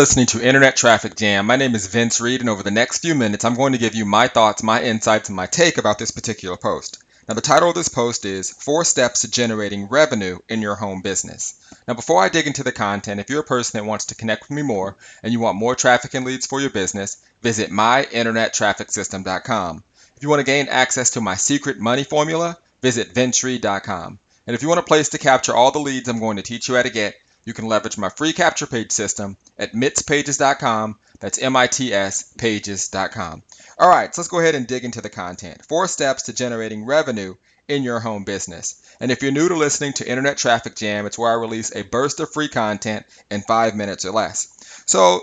[0.00, 1.44] listening to Internet Traffic Jam.
[1.44, 3.94] My name is Vince Reed, and over the next few minutes, I'm going to give
[3.94, 7.04] you my thoughts, my insights, and my take about this particular post.
[7.28, 11.02] Now, the title of this post is Four Steps to Generating Revenue in Your Home
[11.02, 11.56] Business.
[11.86, 14.44] Now, before I dig into the content, if you're a person that wants to connect
[14.44, 19.84] with me more and you want more traffic and leads for your business, visit myinternettrafficsystem.com.
[20.16, 24.18] If you want to gain access to my secret money formula, visit vincereed.com.
[24.46, 26.70] And if you want a place to capture all the leads I'm going to teach
[26.70, 30.96] you how to get, you can leverage my free capture page system at mitspages.com.
[31.20, 33.42] That's M-I-T-S pages.com.
[33.78, 35.64] All right, so let's go ahead and dig into the content.
[35.66, 37.34] Four steps to generating revenue
[37.68, 38.82] in your home business.
[39.00, 41.82] And if you're new to listening to Internet Traffic Jam, it's where I release a
[41.82, 44.48] burst of free content in five minutes or less.
[44.86, 45.20] So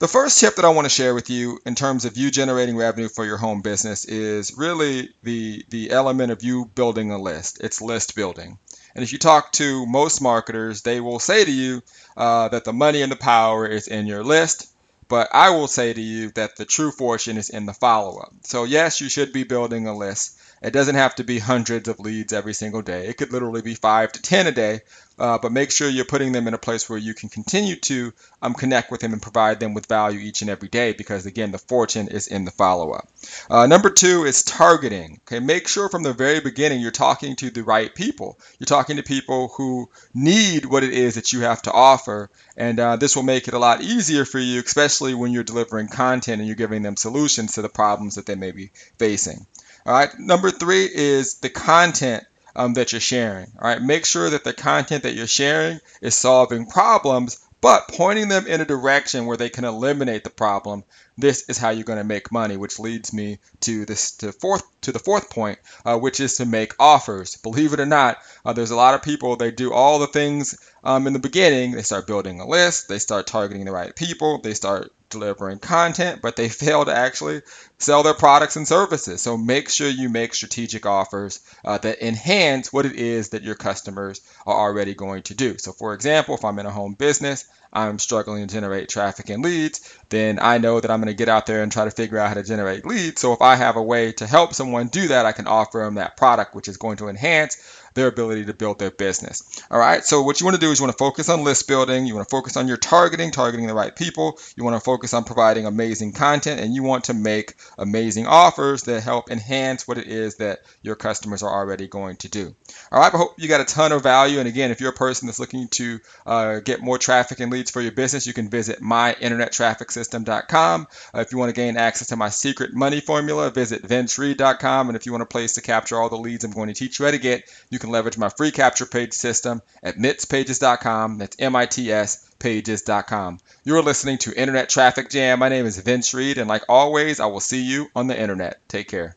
[0.00, 2.76] the first tip that I want to share with you in terms of you generating
[2.76, 7.60] revenue for your home business is really the the element of you building a list.
[7.62, 8.58] It's list building.
[8.94, 11.82] And if you talk to most marketers, they will say to you
[12.16, 14.68] uh, that the money and the power is in your list.
[15.08, 18.32] But I will say to you that the true fortune is in the follow up.
[18.42, 20.38] So, yes, you should be building a list.
[20.62, 23.08] It doesn't have to be hundreds of leads every single day.
[23.08, 24.82] It could literally be five to 10 a day,
[25.20, 28.12] uh, but make sure you're putting them in a place where you can continue to
[28.40, 31.52] um, connect with them and provide them with value each and every day because, again,
[31.52, 33.06] the fortune is in the follow up.
[33.50, 35.20] Uh, number two is targeting.
[35.22, 38.38] Okay, make sure from the very beginning you're talking to the right people.
[38.58, 42.80] You're talking to people who need what it is that you have to offer, and
[42.80, 46.40] uh, this will make it a lot easier for you, especially when you're delivering content
[46.40, 49.46] and you're giving them solutions to the problems that they may be facing.
[49.86, 50.10] All right.
[50.18, 52.24] Number three is the content
[52.56, 53.52] um, that you're sharing.
[53.60, 53.82] All right.
[53.82, 58.60] Make sure that the content that you're sharing is solving problems, but pointing them in
[58.60, 60.84] a direction where they can eliminate the problem.
[61.20, 64.62] This is how you're going to make money, which leads me to this to fourth
[64.82, 67.36] to the fourth point, uh, which is to make offers.
[67.36, 70.58] Believe it or not, uh, there's a lot of people they do all the things
[70.82, 71.72] um, in the beginning.
[71.72, 76.22] They start building a list, they start targeting the right people, they start delivering content,
[76.22, 77.42] but they fail to actually
[77.78, 79.20] sell their products and services.
[79.20, 83.56] So make sure you make strategic offers uh, that enhance what it is that your
[83.56, 85.58] customers are already going to do.
[85.58, 89.44] So, for example, if I'm in a home business, I'm struggling to generate traffic and
[89.44, 92.18] leads, then I know that I'm going to get out there and try to figure
[92.18, 93.20] out how to generate leads.
[93.20, 95.94] So if I have a way to help someone do that, I can offer them
[95.94, 97.56] that product, which is going to enhance
[97.94, 99.62] their ability to build their business.
[99.70, 100.04] All right.
[100.04, 102.06] So what you want to do is you want to focus on list building.
[102.06, 104.38] You want to focus on your targeting, targeting the right people.
[104.56, 108.82] You want to focus on providing amazing content, and you want to make amazing offers
[108.84, 112.54] that help enhance what it is that your customers are already going to do.
[112.92, 113.12] All right.
[113.12, 114.38] I hope you got a ton of value.
[114.38, 117.70] And again, if you're a person that's looking to uh, get more traffic and leads
[117.70, 120.86] for your business, you can visit myinternettrafficsystem.com.
[121.14, 124.88] Uh, if you want to gain access to my secret money formula, visit vincereed.com.
[124.88, 126.98] And if you want a place to capture all the leads I'm going to teach
[126.98, 131.18] you how to get, you can leverage my free capture page system at mitspages.com.
[131.18, 133.38] That's M-I-T-S pages.com.
[133.64, 135.40] You're listening to Internet Traffic Jam.
[135.40, 138.60] My name is Vince Reed, and like always, I will see you on the internet.
[138.68, 139.16] Take care.